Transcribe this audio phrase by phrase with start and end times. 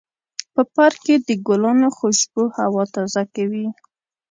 [0.53, 3.67] په پارک کې د ګلانو خوشبو هوا تازه کوي.